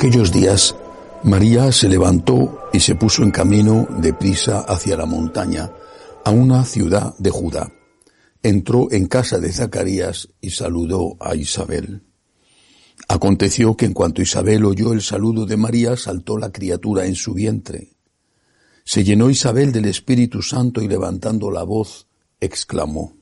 [0.00, 0.74] Aquellos días,
[1.24, 5.70] María se levantó y se puso en camino de prisa hacia la montaña,
[6.24, 7.70] a una ciudad de Judá.
[8.42, 12.02] Entró en casa de Zacarías y saludó a Isabel.
[13.08, 17.34] Aconteció que en cuanto Isabel oyó el saludo de María, saltó la criatura en su
[17.34, 17.90] vientre.
[18.84, 22.08] Se llenó Isabel del Espíritu Santo y levantando la voz,
[22.40, 23.18] exclamó,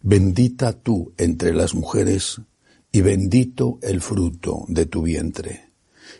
[0.00, 2.40] Bendita tú entre las mujeres
[2.90, 5.67] y bendito el fruto de tu vientre.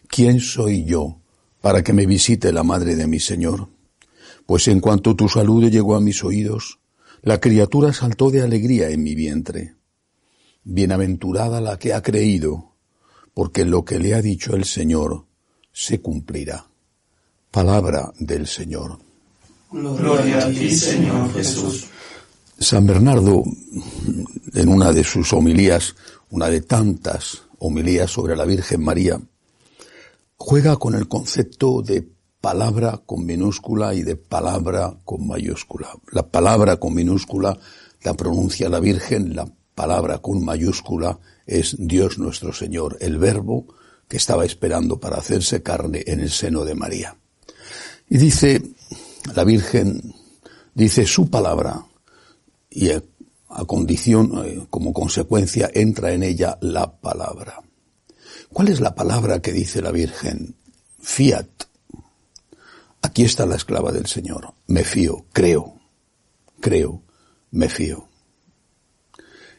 [0.07, 1.21] ¿Quién soy yo
[1.61, 3.69] para que me visite la madre de mi Señor?
[4.47, 6.79] Pues en cuanto tu saludo llegó a mis oídos,
[7.23, 9.75] la criatura saltó de alegría en mi vientre.
[10.65, 12.73] Bienaventurada la que ha creído,
[13.35, 15.27] porque lo que le ha dicho el Señor
[15.73, 16.67] se cumplirá.
[17.51, 18.99] Palabra del Señor.
[19.71, 21.87] Gloria a ti, Señor Jesús.
[22.59, 23.45] San Bernardo,
[24.55, 25.95] en una de sus homilías,
[26.31, 29.21] una de tantas homilías sobre la Virgen María,
[30.39, 32.09] juega con el concepto de
[32.41, 35.91] palabra con minúscula y de palabra con mayúscula.
[36.13, 37.59] La palabra con minúscula
[38.03, 43.67] la pronuncia la Virgen, la palabra con mayúscula es Dios nuestro Señor, el verbo
[44.07, 47.17] que estaba esperando para hacerse carne en el seno de María.
[48.09, 48.63] Y dice
[49.35, 50.15] la Virgen,
[50.75, 51.85] dice su palabra,
[52.71, 53.03] y a
[53.67, 57.63] condición, eh, como consecuencia, entra en ella la palabra.
[58.53, 60.57] ¿Cuál es la palabra que dice la Virgen?
[61.01, 61.49] Fiat.
[63.03, 64.55] Aquí está la esclava del Señor.
[64.67, 65.79] Me fío, creo,
[66.61, 67.03] creo,
[67.51, 68.09] me fío.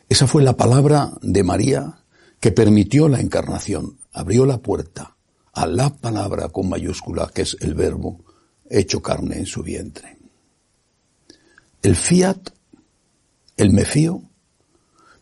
[0.10, 2.04] Esa fue la palabra de María
[2.40, 5.16] que permitió la encarnación, abrió la puerta
[5.54, 8.24] a la palabra con mayúscula, que es el verbo
[8.70, 10.18] hecho carne en su vientre.
[11.82, 12.50] El fiat
[13.56, 14.24] el me fío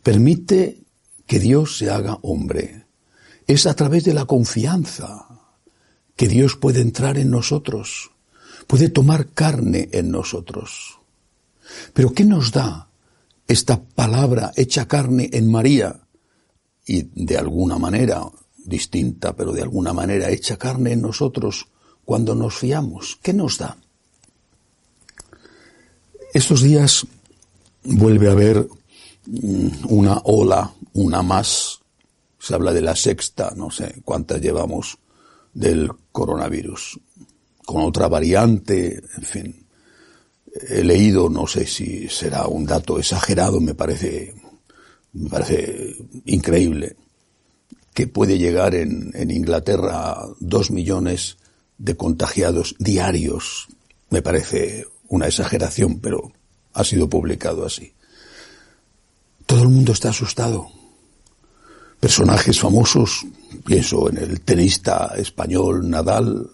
[0.04, 0.84] permite
[1.26, 2.87] que Dios se haga hombre.
[3.48, 5.26] Es a través de la confianza
[6.16, 8.12] que Dios puede entrar en nosotros,
[8.68, 11.00] puede tomar carne en nosotros.
[11.94, 12.90] Pero ¿qué nos da
[13.48, 16.02] esta palabra hecha carne en María
[16.86, 18.24] y de alguna manera
[18.58, 21.68] distinta, pero de alguna manera hecha carne en nosotros
[22.04, 23.18] cuando nos fiamos?
[23.22, 23.78] ¿Qué nos da?
[26.34, 27.08] Estos días
[27.84, 28.68] vuelve a haber
[29.26, 31.77] mm, una ola, una más.
[32.48, 34.98] Se habla de la sexta, no sé cuántas llevamos
[35.54, 36.98] del coronavirus.
[37.66, 39.66] Con otra variante, en fin.
[40.70, 44.34] He leído, no sé si será un dato exagerado, me parece,
[45.12, 46.96] me parece increíble,
[47.94, 51.36] que puede llegar en, en Inglaterra a dos millones
[51.78, 53.68] de contagiados diarios.
[54.10, 56.32] Me parece una exageración, pero
[56.72, 57.92] ha sido publicado así.
[59.46, 60.77] Todo el mundo está asustado.
[62.00, 63.26] Personajes famosos,
[63.66, 66.50] pienso en el tenista español Nadal,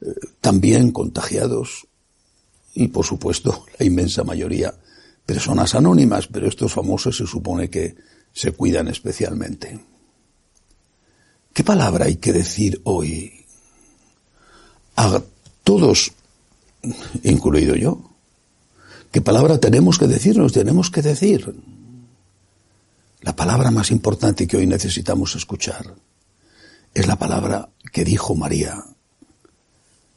[0.00, 1.86] eh, también contagiados.
[2.74, 4.74] Y por supuesto, la inmensa mayoría,
[5.26, 7.96] personas anónimas, pero estos famosos se supone que
[8.32, 9.78] se cuidan especialmente.
[11.52, 13.44] ¿Qué palabra hay que decir hoy?
[14.96, 15.20] A
[15.64, 16.12] todos,
[17.24, 18.08] incluido yo,
[19.10, 20.52] ¿Qué palabra tenemos que decirnos?
[20.52, 21.54] Tenemos que decir
[23.20, 25.94] la palabra más importante que hoy necesitamos escuchar.
[26.94, 28.84] Es la palabra que dijo María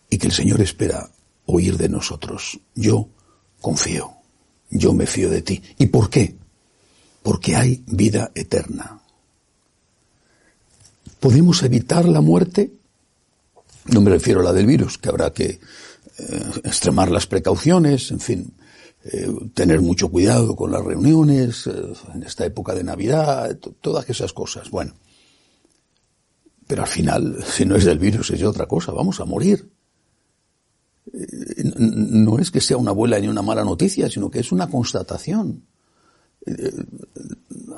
[0.09, 1.09] y que el Señor espera
[1.45, 2.59] oír de nosotros.
[2.75, 3.09] Yo
[3.59, 4.13] confío,
[4.69, 5.61] yo me fío de ti.
[5.77, 6.35] ¿Y por qué?
[7.23, 9.01] Porque hay vida eterna.
[11.19, 12.71] ¿Podemos evitar la muerte?
[13.85, 15.59] No me refiero a la del virus, que habrá que
[16.17, 18.53] eh, extremar las precauciones, en fin,
[19.03, 21.71] eh, tener mucho cuidado con las reuniones, eh,
[22.13, 24.69] en esta época de Navidad, todas esas cosas.
[24.69, 24.93] Bueno,
[26.67, 29.71] pero al final, si no es del virus, es de otra cosa, vamos a morir.
[31.11, 34.69] Eh, no es que sea una buena ni una mala noticia, sino que es una
[34.69, 35.65] constatación.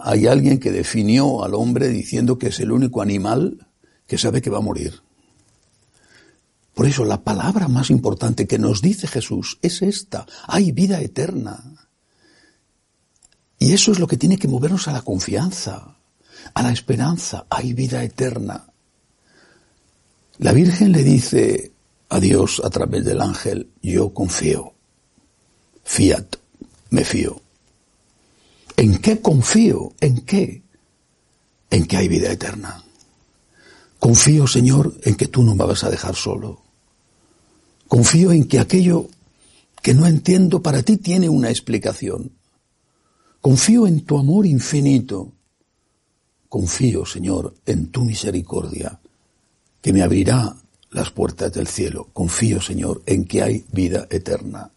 [0.02, 3.68] Hay alguien que definió al hombre diciendo que es el único animal
[4.08, 5.02] que sabe que va a morir.
[6.74, 11.88] Por eso la palabra más importante que nos dice Jesús es esta, hay vida eterna.
[13.60, 15.98] Y eso es lo que tiene que movernos a la confianza,
[16.54, 18.68] a la esperanza, hay vida eterna.
[20.40, 21.72] La Virgen le dice
[22.10, 24.74] a Dios a través del ángel, yo confío,
[25.84, 26.36] fiat,
[26.90, 27.40] me fío.
[28.76, 29.94] ¿En qué confío?
[30.00, 30.64] ¿En qué?
[31.70, 32.84] En que hay vida eterna.
[34.00, 36.63] Confío, Señor, en que tú no me vas a dejar solo.
[37.94, 39.08] Confío en que aquello
[39.84, 42.32] que no entiendo para ti tiene una explicación.
[43.40, 45.32] Confío en tu amor infinito.
[46.50, 49.00] Confío, Señor, en tu misericordia,
[49.80, 50.56] que me abrirá
[50.90, 52.10] las puertas del cielo.
[52.14, 54.72] Confío, Señor, en que hay vida eterna.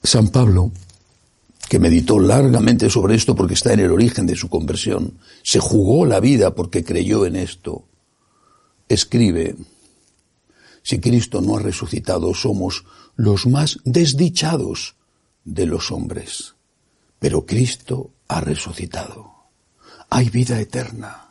[0.00, 0.70] San Pablo
[1.68, 6.06] que meditó largamente sobre esto porque está en el origen de su conversión, se jugó
[6.06, 7.82] la vida porque creyó en esto,
[8.88, 9.56] escribe,
[10.88, 14.96] si Cristo no ha resucitado, somos los más desdichados
[15.44, 16.54] de los hombres,
[17.18, 19.34] pero Cristo ha resucitado.
[20.08, 21.28] Hay vida eterna.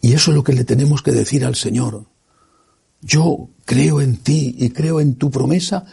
[0.00, 2.06] Y eso es lo que le tenemos que decir al Señor.
[3.00, 5.84] Yo creo en ti y creo en tu promesa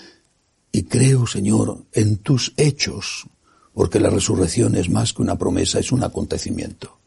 [0.72, 3.26] y creo, Señor, en tus hechos,
[3.74, 7.00] porque la resurrección es más que una promesa, es un acontecimiento.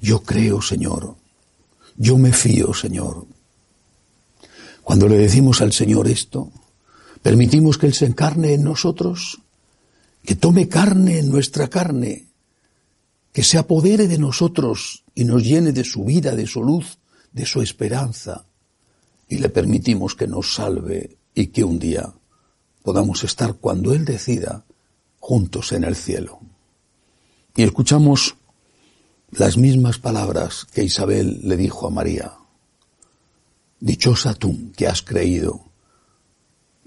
[0.00, 1.16] Yo creo, Señor,
[1.96, 3.26] yo me fío, Señor.
[4.88, 6.50] Cuando le decimos al Señor esto,
[7.20, 9.38] permitimos que Él se encarne en nosotros,
[10.24, 12.28] que tome carne en nuestra carne,
[13.30, 16.96] que se apodere de nosotros y nos llene de su vida, de su luz,
[17.32, 18.46] de su esperanza,
[19.28, 22.10] y le permitimos que nos salve y que un día
[22.82, 24.64] podamos estar cuando Él decida
[25.20, 26.40] juntos en el cielo.
[27.54, 28.36] Y escuchamos
[29.32, 32.38] las mismas palabras que Isabel le dijo a María.
[33.80, 35.64] Dichosa tú que has creído,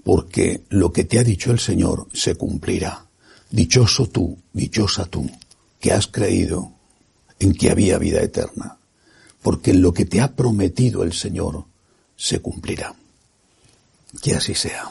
[0.04, 3.06] porque lo que te ha dicho el Señor se cumplirá.
[3.50, 5.30] Dichoso tú, dichosa tú,
[5.80, 6.72] que has creído
[7.38, 8.78] en que había vida eterna,
[9.42, 11.64] porque lo que te ha prometido el Señor
[12.16, 12.94] se cumplirá.
[14.20, 14.90] Que así sea.